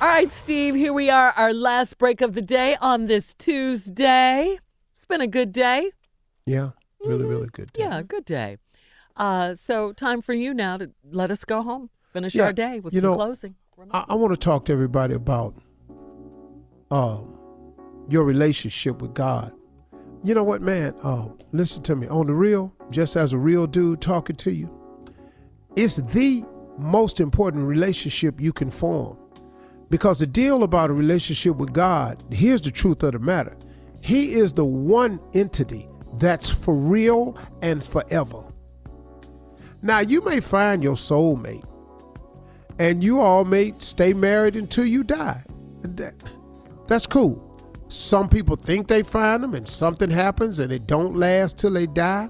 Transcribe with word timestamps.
All 0.00 0.08
right, 0.08 0.32
Steve, 0.32 0.76
here 0.76 0.94
we 0.94 1.10
are, 1.10 1.34
our 1.36 1.52
last 1.52 1.98
break 1.98 2.22
of 2.22 2.32
the 2.32 2.40
day 2.40 2.74
on 2.80 3.04
this 3.04 3.34
Tuesday. 3.34 4.56
It's 4.94 5.04
been 5.04 5.20
a 5.20 5.26
good 5.26 5.52
day. 5.52 5.90
Yeah, 6.46 6.70
really, 7.04 7.26
really 7.26 7.48
good. 7.52 7.70
Day. 7.74 7.82
Yeah, 7.82 8.00
good 8.00 8.24
day. 8.24 8.56
Uh, 9.14 9.54
so, 9.54 9.92
time 9.92 10.22
for 10.22 10.32
you 10.32 10.54
now 10.54 10.78
to 10.78 10.90
let 11.04 11.30
us 11.30 11.44
go 11.44 11.60
home, 11.60 11.90
finish 12.14 12.34
Yeah, 12.34 12.44
our 12.44 12.52
day 12.54 12.80
with 12.80 12.94
you 12.94 13.00
some 13.00 13.10
know, 13.10 13.16
closing. 13.16 13.56
I, 13.90 14.06
I 14.08 14.14
want 14.14 14.32
to 14.32 14.38
talk 14.38 14.64
to 14.64 14.72
everybody 14.72 15.12
about 15.12 15.54
um, 16.90 17.36
your 18.08 18.24
relationship 18.24 19.02
with 19.02 19.12
God. 19.12 19.52
You 20.24 20.32
know 20.32 20.44
what, 20.44 20.62
man? 20.62 20.94
Um, 21.02 21.38
listen 21.52 21.82
to 21.82 21.94
me. 21.94 22.06
On 22.06 22.26
the 22.26 22.32
real, 22.32 22.74
just 22.88 23.16
as 23.16 23.34
a 23.34 23.38
real 23.38 23.66
dude 23.66 24.00
talking 24.00 24.36
to 24.36 24.50
you, 24.50 24.70
it's 25.76 25.96
the 25.96 26.42
most 26.78 27.20
important 27.20 27.66
relationship 27.66 28.40
you 28.40 28.54
can 28.54 28.70
form. 28.70 29.18
Because 29.90 30.20
the 30.20 30.26
deal 30.26 30.62
about 30.62 30.90
a 30.90 30.92
relationship 30.92 31.56
with 31.56 31.72
God, 31.72 32.22
here's 32.30 32.60
the 32.60 32.70
truth 32.70 33.02
of 33.02 33.12
the 33.12 33.18
matter 33.18 33.56
He 34.00 34.32
is 34.34 34.52
the 34.52 34.64
one 34.64 35.20
entity 35.34 35.88
that's 36.14 36.48
for 36.48 36.74
real 36.74 37.36
and 37.60 37.82
forever. 37.82 38.44
Now, 39.82 40.00
you 40.00 40.20
may 40.22 40.40
find 40.40 40.82
your 40.82 40.94
soulmate, 40.94 41.66
and 42.78 43.02
you 43.02 43.20
all 43.20 43.44
may 43.44 43.72
stay 43.72 44.12
married 44.12 44.56
until 44.56 44.84
you 44.84 45.02
die. 45.02 45.42
That, 45.82 46.14
that's 46.86 47.06
cool. 47.06 47.46
Some 47.88 48.28
people 48.28 48.56
think 48.56 48.86
they 48.88 49.02
find 49.02 49.42
them, 49.42 49.54
and 49.54 49.68
something 49.68 50.10
happens, 50.10 50.60
and 50.60 50.70
it 50.70 50.86
don't 50.86 51.16
last 51.16 51.58
till 51.58 51.72
they 51.72 51.86
die. 51.86 52.28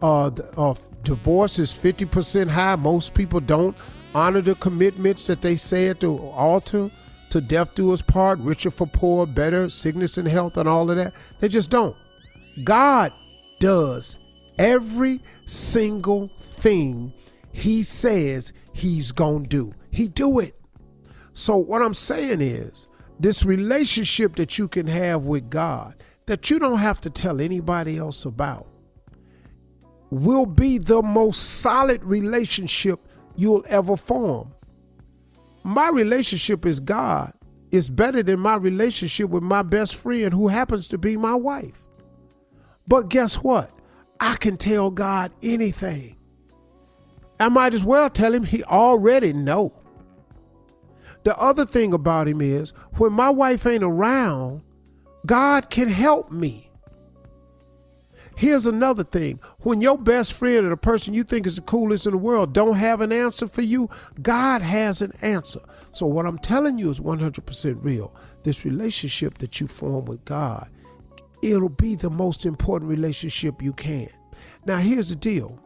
Uh, 0.00 0.30
the, 0.30 0.48
uh, 0.58 0.74
divorce 1.02 1.58
is 1.58 1.72
fifty 1.72 2.06
percent 2.06 2.50
high. 2.50 2.76
Most 2.76 3.12
people 3.12 3.40
don't 3.40 3.76
honor 4.14 4.40
the 4.40 4.54
commitments 4.54 5.26
that 5.26 5.42
they 5.42 5.56
say 5.56 5.88
at 5.88 6.00
the 6.00 6.08
altar. 6.10 6.90
To 7.34 7.40
death 7.40 7.74
do 7.74 7.92
us 7.92 8.00
part, 8.00 8.38
richer 8.38 8.70
for 8.70 8.86
poor, 8.86 9.26
better, 9.26 9.68
sickness 9.68 10.18
and 10.18 10.28
health, 10.28 10.56
and 10.56 10.68
all 10.68 10.88
of 10.88 10.98
that. 10.98 11.12
They 11.40 11.48
just 11.48 11.68
don't. 11.68 11.96
God 12.62 13.12
does 13.58 14.14
every 14.56 15.20
single 15.44 16.28
thing 16.28 17.12
he 17.50 17.82
says 17.82 18.52
he's 18.72 19.10
going 19.10 19.42
to 19.42 19.48
do. 19.48 19.74
He 19.90 20.06
do 20.06 20.38
it. 20.38 20.54
So 21.32 21.56
what 21.56 21.82
I'm 21.82 21.92
saying 21.92 22.40
is 22.40 22.86
this 23.18 23.44
relationship 23.44 24.36
that 24.36 24.56
you 24.56 24.68
can 24.68 24.86
have 24.86 25.24
with 25.24 25.50
God 25.50 25.96
that 26.26 26.48
you 26.50 26.60
don't 26.60 26.78
have 26.78 27.00
to 27.00 27.10
tell 27.10 27.40
anybody 27.40 27.98
else 27.98 28.24
about 28.24 28.68
will 30.10 30.46
be 30.46 30.78
the 30.78 31.02
most 31.02 31.58
solid 31.58 32.04
relationship 32.04 33.00
you'll 33.34 33.64
ever 33.66 33.96
form. 33.96 34.53
My 35.64 35.88
relationship 35.88 36.66
is 36.66 36.78
God 36.78 37.32
is 37.70 37.88
better 37.88 38.22
than 38.22 38.38
my 38.38 38.56
relationship 38.56 39.30
with 39.30 39.42
my 39.42 39.62
best 39.62 39.96
friend 39.96 40.32
who 40.32 40.48
happens 40.48 40.86
to 40.88 40.98
be 40.98 41.16
my 41.16 41.34
wife. 41.34 41.82
But 42.86 43.08
guess 43.08 43.36
what? 43.36 43.72
I 44.20 44.36
can 44.36 44.58
tell 44.58 44.90
God 44.90 45.32
anything. 45.42 46.18
I 47.40 47.48
might 47.48 47.74
as 47.74 47.82
well 47.82 48.10
tell 48.10 48.32
him 48.32 48.44
he 48.44 48.62
already 48.64 49.32
know. 49.32 49.74
The 51.24 51.36
other 51.38 51.64
thing 51.64 51.94
about 51.94 52.28
him 52.28 52.42
is 52.42 52.70
when 52.98 53.12
my 53.12 53.30
wife 53.30 53.66
ain't 53.66 53.82
around, 53.82 54.62
God 55.24 55.70
can 55.70 55.88
help 55.88 56.30
me. 56.30 56.70
Here's 58.36 58.66
another 58.66 59.04
thing. 59.04 59.40
When 59.60 59.80
your 59.80 59.96
best 59.96 60.32
friend 60.32 60.66
or 60.66 60.70
the 60.70 60.76
person 60.76 61.14
you 61.14 61.24
think 61.24 61.46
is 61.46 61.56
the 61.56 61.62
coolest 61.62 62.06
in 62.06 62.12
the 62.12 62.18
world 62.18 62.52
don't 62.52 62.76
have 62.76 63.00
an 63.00 63.12
answer 63.12 63.46
for 63.46 63.62
you, 63.62 63.88
God 64.22 64.60
has 64.60 65.02
an 65.02 65.12
answer. 65.22 65.60
So 65.92 66.06
what 66.06 66.26
I'm 66.26 66.38
telling 66.38 66.78
you 66.78 66.90
is 66.90 67.00
100% 67.00 67.78
real. 67.82 68.14
This 68.42 68.64
relationship 68.64 69.38
that 69.38 69.60
you 69.60 69.68
form 69.68 70.06
with 70.06 70.24
God, 70.24 70.68
it'll 71.42 71.68
be 71.68 71.94
the 71.94 72.10
most 72.10 72.44
important 72.44 72.90
relationship 72.90 73.62
you 73.62 73.72
can. 73.72 74.08
Now 74.66 74.78
here's 74.78 75.10
the 75.10 75.16
deal. 75.16 75.60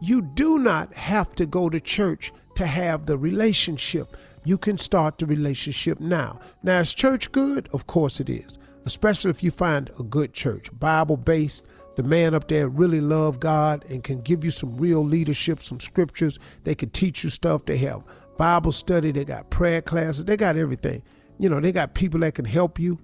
You 0.00 0.22
do 0.22 0.58
not 0.58 0.92
have 0.94 1.34
to 1.36 1.46
go 1.46 1.70
to 1.70 1.80
church 1.80 2.32
to 2.56 2.66
have 2.66 3.06
the 3.06 3.16
relationship. 3.16 4.16
You 4.44 4.58
can 4.58 4.78
start 4.78 5.18
the 5.18 5.26
relationship 5.26 6.00
now. 6.00 6.40
Now, 6.62 6.80
is 6.80 6.94
church 6.94 7.32
good? 7.32 7.68
Of 7.72 7.86
course 7.86 8.20
it 8.20 8.28
is, 8.28 8.58
especially 8.84 9.30
if 9.30 9.42
you 9.42 9.50
find 9.50 9.90
a 9.98 10.02
good 10.02 10.32
church, 10.32 10.68
Bible 10.78 11.16
based. 11.16 11.64
The 11.96 12.02
man 12.02 12.34
up 12.34 12.48
there 12.48 12.68
really 12.68 13.00
love 13.00 13.40
God 13.40 13.84
and 13.88 14.04
can 14.04 14.20
give 14.20 14.44
you 14.44 14.50
some 14.50 14.76
real 14.76 15.04
leadership, 15.04 15.62
some 15.62 15.80
scriptures. 15.80 16.38
They 16.64 16.74
can 16.74 16.90
teach 16.90 17.24
you 17.24 17.30
stuff. 17.30 17.64
They 17.64 17.78
have 17.78 18.02
Bible 18.36 18.72
study. 18.72 19.10
They 19.10 19.24
got 19.24 19.48
prayer 19.50 19.80
classes. 19.80 20.26
They 20.26 20.36
got 20.36 20.56
everything. 20.56 21.02
You 21.38 21.48
know, 21.48 21.58
they 21.58 21.72
got 21.72 21.94
people 21.94 22.20
that 22.20 22.34
can 22.34 22.44
help 22.44 22.78
you. 22.78 22.98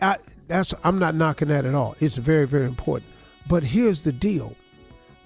I, 0.00 0.16
that's 0.48 0.72
I'm 0.84 0.98
not 0.98 1.14
knocking 1.14 1.48
that 1.48 1.64
at 1.66 1.74
all. 1.74 1.96
It's 2.00 2.16
very, 2.16 2.46
very 2.46 2.66
important. 2.66 3.10
But 3.46 3.62
here's 3.62 4.02
the 4.02 4.12
deal 4.12 4.56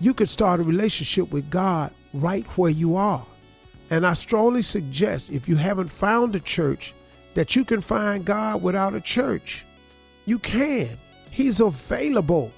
you 0.00 0.14
can 0.14 0.26
start 0.26 0.60
a 0.60 0.62
relationship 0.62 1.30
with 1.30 1.50
God 1.50 1.92
right 2.12 2.44
where 2.56 2.70
you 2.70 2.96
are. 2.96 3.24
And 3.90 4.06
I 4.06 4.12
strongly 4.12 4.62
suggest 4.62 5.30
if 5.30 5.48
you 5.48 5.56
haven't 5.56 5.88
found 5.88 6.34
a 6.34 6.40
church, 6.40 6.94
that 7.34 7.56
you 7.56 7.64
can 7.64 7.80
find 7.80 8.24
God 8.24 8.62
without 8.62 8.94
a 8.94 9.00
church. 9.00 9.64
You 10.24 10.38
can. 10.38 10.98
He's 11.30 11.60
available. 11.60 12.52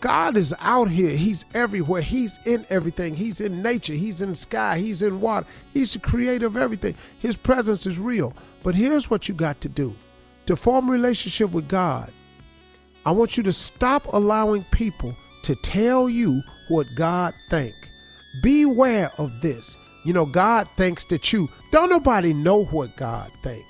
God 0.00 0.36
is 0.36 0.54
out 0.60 0.90
here. 0.90 1.16
He's 1.16 1.44
everywhere. 1.54 2.02
He's 2.02 2.38
in 2.46 2.64
everything. 2.70 3.14
He's 3.14 3.40
in 3.40 3.62
nature. 3.62 3.92
He's 3.92 4.22
in 4.22 4.34
sky. 4.34 4.78
He's 4.78 5.02
in 5.02 5.20
water. 5.20 5.46
He's 5.74 5.92
the 5.92 5.98
creator 5.98 6.46
of 6.46 6.56
everything. 6.56 6.94
His 7.18 7.36
presence 7.36 7.86
is 7.86 7.98
real. 7.98 8.34
But 8.62 8.74
here's 8.74 9.10
what 9.10 9.28
you 9.28 9.34
got 9.34 9.60
to 9.62 9.68
do 9.68 9.94
to 10.46 10.56
form 10.56 10.88
a 10.88 10.92
relationship 10.92 11.50
with 11.50 11.68
God. 11.68 12.10
I 13.04 13.12
want 13.12 13.36
you 13.36 13.42
to 13.44 13.52
stop 13.52 14.06
allowing 14.12 14.64
people 14.72 15.14
to 15.44 15.54
tell 15.56 16.08
you 16.08 16.42
what 16.68 16.86
God 16.96 17.34
think. 17.50 17.74
Beware 18.42 19.10
of 19.18 19.40
this. 19.40 19.76
You 20.04 20.12
know, 20.12 20.26
God 20.26 20.68
thinks 20.76 21.04
that 21.06 21.32
you 21.32 21.48
don't 21.72 21.90
nobody 21.90 22.32
know 22.32 22.64
what 22.64 22.96
God 22.96 23.30
think. 23.42 23.64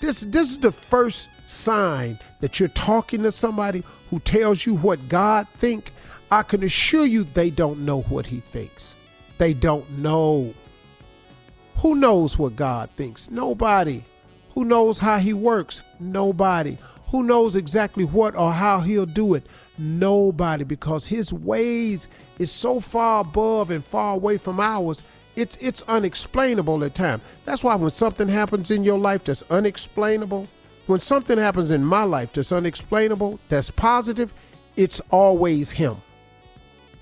This 0.00 0.22
this 0.22 0.50
is 0.50 0.58
the 0.58 0.72
first 0.72 1.28
sign 1.50 2.18
that 2.40 2.58
you're 2.58 2.68
talking 2.70 3.22
to 3.22 3.32
somebody 3.32 3.82
who 4.08 4.20
tells 4.20 4.64
you 4.64 4.76
what 4.76 5.08
God 5.08 5.48
think. 5.48 5.92
I 6.30 6.42
can 6.42 6.62
assure 6.62 7.06
you 7.06 7.24
they 7.24 7.50
don't 7.50 7.84
know 7.84 8.02
what 8.02 8.26
he 8.26 8.38
thinks. 8.38 8.94
They 9.38 9.52
don't 9.52 9.98
know. 9.98 10.54
Who 11.78 11.96
knows 11.96 12.38
what 12.38 12.56
God 12.56 12.90
thinks? 12.96 13.30
Nobody. 13.30 14.04
Who 14.54 14.64
knows 14.64 14.98
how 14.98 15.18
he 15.18 15.32
works? 15.32 15.82
Nobody. 15.98 16.78
Who 17.08 17.24
knows 17.24 17.56
exactly 17.56 18.04
what 18.04 18.36
or 18.36 18.52
how 18.52 18.80
he'll 18.80 19.06
do 19.06 19.34
it? 19.34 19.44
Nobody, 19.78 20.62
because 20.62 21.06
his 21.06 21.32
ways 21.32 22.06
is 22.38 22.52
so 22.52 22.80
far 22.80 23.22
above 23.22 23.70
and 23.70 23.84
far 23.84 24.14
away 24.14 24.38
from 24.38 24.60
ours. 24.60 25.02
It's 25.36 25.56
it's 25.60 25.82
unexplainable 25.88 26.84
at 26.84 26.94
times. 26.94 27.22
That's 27.44 27.64
why 27.64 27.74
when 27.76 27.90
something 27.90 28.28
happens 28.28 28.70
in 28.70 28.84
your 28.84 28.98
life 28.98 29.24
that's 29.24 29.42
unexplainable, 29.50 30.46
when 30.90 31.00
something 31.00 31.38
happens 31.38 31.70
in 31.70 31.84
my 31.84 32.02
life 32.02 32.32
that's 32.32 32.52
unexplainable, 32.52 33.38
that's 33.48 33.70
positive, 33.70 34.34
it's 34.76 35.00
always 35.10 35.70
him. 35.70 35.96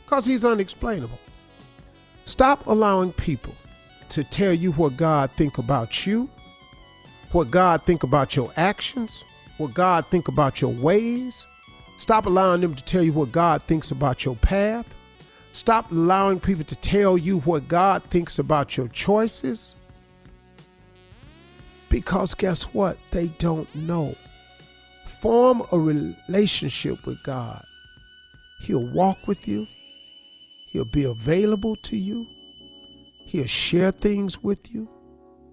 Because 0.05 0.27
he's 0.27 0.45
unexplainable. 0.45 1.19
Stop 2.25 2.67
allowing 2.67 3.13
people 3.13 3.55
to 4.11 4.23
tell 4.25 4.53
you 4.53 4.73
what 4.73 4.97
God 4.97 5.31
think 5.33 5.59
about 5.59 6.07
you, 6.07 6.29
what 7.33 7.51
God 7.51 7.83
think 7.83 8.03
about 8.03 8.37
your 8.37 8.53
actions, 8.57 9.25
what 9.57 9.75
God 9.75 10.07
think 10.07 10.29
about 10.29 10.61
your 10.61 10.73
ways. 10.73 11.47
Stop 11.99 12.27
allowing 12.27 12.61
them 12.61 12.75
to 12.75 12.85
tell 12.85 13.03
you 13.03 13.13
what 13.13 13.33
God 13.33 13.63
thinks 13.63 13.91
about 13.91 14.25
your 14.25 14.37
path. 14.37 14.87
Stop 15.53 15.91
allowing 15.91 16.41
people 16.41 16.65
to 16.65 16.77
tell 16.77 17.17
you 17.17 17.41
what 17.41 17.69
God 17.69 18.03
thinks 18.05 18.39
about 18.39 18.77
your 18.77 18.89
choices. 18.89 19.75
Because 21.89 22.35
guess 22.35 22.63
what? 22.65 22.99
They 23.11 23.29
don't 23.39 23.73
know. 23.75 24.15
Form 25.07 25.63
a 25.73 25.79
relationship 25.79 27.07
with 27.07 27.23
God. 27.25 27.65
He'll 28.63 28.93
walk 28.93 29.27
with 29.27 29.49
you. 29.49 29.67
He'll 30.71 30.91
be 30.93 31.05
available 31.05 31.77
to 31.77 31.97
you. 31.97 32.27
He'll 33.25 33.47
share 33.47 33.91
things 33.91 34.43
with 34.43 34.73
you. 34.73 34.89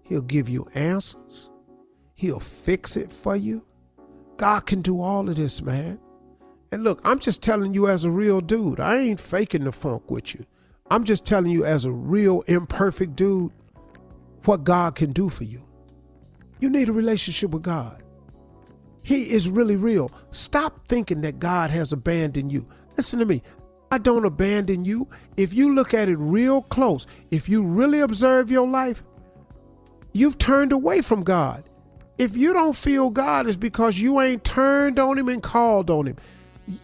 He'll 0.04 0.22
give 0.22 0.50
you 0.50 0.68
answers. 0.76 1.50
He'll 2.16 2.40
fix 2.40 2.96
it 2.96 3.12
for 3.12 3.36
you. 3.36 3.66
God 4.38 4.66
can 4.66 4.82
do 4.82 5.02
all 5.02 5.28
of 5.30 5.36
this, 5.36 5.62
man. 5.62 6.00
And 6.72 6.84
look, 6.84 7.02
I'm 7.04 7.20
just 7.20 7.42
telling 7.42 7.74
you 7.74 7.88
as 7.88 8.04
a 8.04 8.12
real 8.12 8.42
dude. 8.42 8.80
I 8.80 8.98
ain't 8.98 9.20
faking 9.20 9.64
the 9.64 9.72
funk 9.72 10.10
with 10.12 10.36
you. 10.36 10.46
I'm 10.92 11.04
just 11.04 11.26
telling 11.26 11.52
you 11.52 11.66
as 11.66 11.86
a 11.86 11.92
real 11.92 12.42
imperfect 12.42 13.16
dude 13.16 13.52
what 14.44 14.64
God 14.64 14.96
can 14.96 15.12
do 15.12 15.30
for 15.30 15.44
you. 15.44 15.65
You 16.60 16.70
need 16.70 16.90
a 16.90 16.94
relationship 16.94 17.52
with 17.52 17.64
God. 17.64 18.02
He 19.04 19.32
is 19.32 19.50
really 19.50 19.76
real. 19.76 20.12
Stop 20.32 20.88
thinking 20.88 21.22
that 21.22 21.40
God 21.40 21.70
has 21.70 21.92
abandoned 21.94 22.52
you. 22.52 22.68
Listen 22.98 23.20
to 23.20 23.26
me. 23.26 23.44
I 23.92 24.00
don't 24.00 24.26
abandon 24.26 24.84
you. 24.84 25.08
If 25.38 25.54
you 25.54 25.76
look 25.76 25.94
at 25.94 26.10
it 26.10 26.18
real 26.18 26.64
close, 26.64 27.06
if 27.30 27.48
you 27.48 27.62
really 27.62 28.00
observe 28.00 28.50
your 28.50 28.68
life, 28.68 29.04
you've 30.12 30.38
turned 30.38 30.72
away 30.72 31.02
from 31.02 31.24
God. 31.24 31.64
If 32.18 32.36
you 32.36 32.54
don't 32.54 32.76
feel 32.76 33.10
God, 33.10 33.46
it's 33.48 33.58
because 33.58 34.00
you 34.00 34.20
ain't 34.22 34.44
turned 34.44 34.98
on 34.98 35.20
him 35.20 35.30
and 35.30 35.44
called 35.44 35.90
on 35.90 36.08
him. 36.08 36.18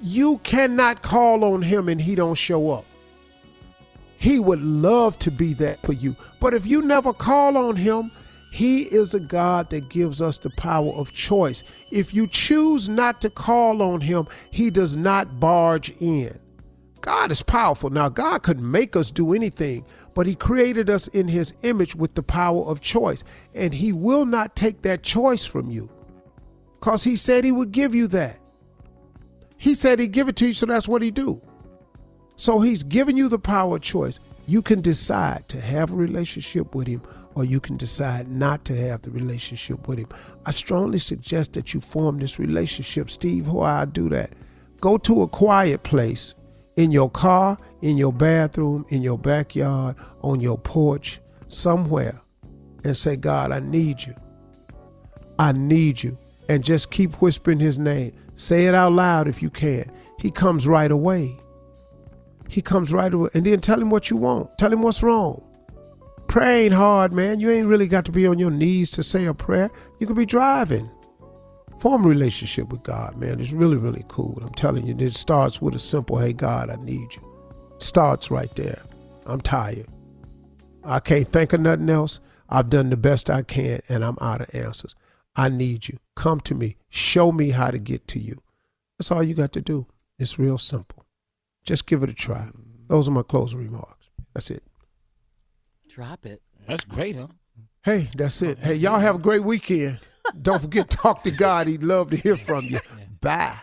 You 0.01 0.37
cannot 0.39 1.01
call 1.01 1.43
on 1.43 1.63
him 1.63 1.89
and 1.89 1.99
he 1.99 2.13
don't 2.13 2.35
show 2.35 2.69
up. 2.69 2.85
He 4.17 4.37
would 4.37 4.61
love 4.61 5.17
to 5.19 5.31
be 5.31 5.53
that 5.55 5.81
for 5.81 5.93
you. 5.93 6.15
But 6.39 6.53
if 6.53 6.67
you 6.67 6.83
never 6.83 7.13
call 7.13 7.57
on 7.57 7.77
him, 7.77 8.11
he 8.51 8.81
is 8.83 9.13
a 9.13 9.19
God 9.19 9.69
that 9.69 9.87
gives 9.87 10.21
us 10.21 10.37
the 10.37 10.49
power 10.51 10.91
of 10.91 11.13
choice. 11.13 11.63
If 11.89 12.13
you 12.13 12.27
choose 12.27 12.89
not 12.89 13.21
to 13.21 13.29
call 13.29 13.81
on 13.81 14.01
him, 14.01 14.27
he 14.51 14.69
does 14.69 14.97
not 14.97 15.39
barge 15.39 15.89
in. 16.01 16.37
God 16.99 17.31
is 17.31 17.41
powerful. 17.41 17.89
Now, 17.89 18.09
God 18.09 18.43
could 18.43 18.59
make 18.59 18.95
us 18.95 19.09
do 19.09 19.33
anything, 19.33 19.85
but 20.13 20.27
He 20.27 20.35
created 20.35 20.89
us 20.89 21.07
in 21.07 21.27
His 21.27 21.53
image 21.63 21.95
with 21.95 22.13
the 22.13 22.23
power 22.23 22.63
of 22.63 22.79
choice. 22.79 23.23
And 23.55 23.73
He 23.73 23.91
will 23.91 24.25
not 24.25 24.55
take 24.55 24.83
that 24.83 25.01
choice 25.01 25.43
from 25.43 25.71
you 25.71 25.89
because 26.79 27.03
He 27.03 27.15
said 27.15 27.43
He 27.43 27.51
would 27.51 27.71
give 27.71 27.95
you 27.95 28.07
that. 28.09 28.39
He 29.57 29.73
said 29.73 29.99
He'd 29.99 30.11
give 30.11 30.27
it 30.27 30.35
to 30.37 30.47
you, 30.47 30.53
so 30.53 30.67
that's 30.67 30.87
what 30.87 31.01
He 31.01 31.09
do. 31.09 31.41
So 32.35 32.61
He's 32.61 32.83
giving 32.83 33.17
you 33.17 33.29
the 33.29 33.39
power 33.39 33.77
of 33.77 33.81
choice. 33.81 34.19
You 34.45 34.61
can 34.61 34.81
decide 34.81 35.49
to 35.49 35.59
have 35.59 35.91
a 35.91 35.95
relationship 35.95 36.75
with 36.75 36.87
Him 36.87 37.01
or 37.35 37.43
you 37.43 37.59
can 37.59 37.77
decide 37.77 38.29
not 38.29 38.65
to 38.65 38.75
have 38.75 39.01
the 39.01 39.11
relationship 39.11 39.87
with 39.87 39.99
Him. 39.99 40.09
I 40.45 40.51
strongly 40.51 40.99
suggest 40.99 41.53
that 41.53 41.73
you 41.73 41.81
form 41.81 42.19
this 42.19 42.39
relationship. 42.39 43.09
Steve, 43.09 43.45
how 43.45 43.61
I 43.61 43.85
do 43.85 44.09
that? 44.09 44.33
Go 44.79 44.97
to 44.97 45.21
a 45.21 45.27
quiet 45.27 45.83
place 45.83 46.35
in 46.75 46.91
your 46.91 47.09
car, 47.09 47.57
in 47.81 47.97
your 47.97 48.13
bathroom, 48.13 48.85
in 48.89 49.01
your 49.01 49.17
backyard, 49.17 49.95
on 50.21 50.39
your 50.39 50.57
porch, 50.57 51.19
somewhere, 51.47 52.19
and 52.83 52.95
say, 52.95 53.15
God, 53.15 53.51
I 53.51 53.59
need 53.59 54.03
you. 54.03 54.15
I 55.37 55.51
need 55.51 56.01
you. 56.01 56.17
And 56.49 56.63
just 56.63 56.91
keep 56.91 57.15
whispering 57.21 57.59
his 57.59 57.77
name. 57.77 58.13
Say 58.35 58.65
it 58.65 58.73
out 58.73 58.93
loud 58.93 59.27
if 59.27 59.41
you 59.41 59.49
can. 59.49 59.91
He 60.19 60.31
comes 60.31 60.67
right 60.67 60.91
away. 60.91 61.37
He 62.49 62.61
comes 62.61 62.91
right 62.91 63.13
away. 63.13 63.29
And 63.33 63.45
then 63.45 63.61
tell 63.61 63.79
him 63.79 63.89
what 63.89 64.09
you 64.09 64.17
want. 64.17 64.57
Tell 64.57 64.71
him 64.71 64.81
what's 64.81 65.01
wrong. 65.01 65.41
Pray 66.31 66.63
ain't 66.63 66.73
hard, 66.73 67.11
man. 67.11 67.41
You 67.41 67.51
ain't 67.51 67.67
really 67.67 67.87
got 67.87 68.05
to 68.05 68.11
be 68.11 68.25
on 68.25 68.39
your 68.39 68.51
knees 68.51 68.89
to 68.91 69.03
say 69.03 69.25
a 69.25 69.33
prayer. 69.33 69.69
You 69.99 70.07
could 70.07 70.15
be 70.15 70.25
driving 70.25 70.89
form 71.81 72.05
a 72.05 72.07
relationship 72.07 72.69
with 72.69 72.83
God, 72.83 73.17
man. 73.17 73.41
It's 73.41 73.51
really, 73.51 73.75
really 73.75 74.05
cool. 74.07 74.39
I'm 74.41 74.53
telling 74.53 74.87
you, 74.87 74.95
it 74.97 75.15
starts 75.15 75.61
with 75.61 75.75
a 75.75 75.79
simple, 75.79 76.19
hey, 76.19 76.31
God, 76.31 76.69
I 76.69 76.75
need 76.75 77.15
you. 77.15 77.21
starts 77.79 78.31
right 78.31 78.55
there. 78.55 78.81
I'm 79.25 79.41
tired. 79.41 79.87
I 80.85 81.01
can't 81.01 81.27
think 81.27 81.51
of 81.51 81.59
nothing 81.59 81.89
else. 81.89 82.21
I've 82.47 82.69
done 82.69 82.91
the 82.91 82.97
best 82.97 83.29
I 83.29 83.41
can 83.41 83.81
and 83.89 84.05
I'm 84.05 84.17
out 84.21 84.39
of 84.39 84.55
answers. 84.55 84.95
I 85.35 85.49
need 85.49 85.89
you. 85.89 85.97
Come 86.15 86.39
to 86.41 86.55
me. 86.55 86.77
Show 86.89 87.33
me 87.33 87.49
how 87.49 87.71
to 87.71 87.77
get 87.79 88.07
to 88.09 88.19
you. 88.19 88.41
That's 88.97 89.11
all 89.11 89.21
you 89.21 89.33
got 89.33 89.51
to 89.53 89.61
do. 89.61 89.87
It's 90.17 90.39
real 90.39 90.57
simple. 90.57 91.05
Just 91.63 91.87
give 91.87 92.03
it 92.03 92.09
a 92.09 92.13
try. 92.13 92.51
Those 92.87 93.09
are 93.09 93.11
my 93.11 93.23
closing 93.23 93.59
remarks. 93.59 94.07
That's 94.33 94.49
it. 94.49 94.63
Drop 95.93 96.25
it. 96.25 96.41
That's 96.67 96.85
great, 96.85 97.17
huh? 97.17 97.27
Hey, 97.83 98.09
that's 98.15 98.41
it. 98.41 98.59
Hey, 98.59 98.75
y'all 98.75 98.99
have 98.99 99.15
a 99.15 99.19
great 99.19 99.43
weekend. 99.43 99.99
Don't 100.41 100.61
forget, 100.61 100.89
talk 100.89 101.23
to 101.23 101.31
God. 101.31 101.67
He'd 101.67 101.83
love 101.83 102.11
to 102.11 102.15
hear 102.17 102.37
from 102.37 102.65
you. 102.65 102.79
Bye. 103.19 103.57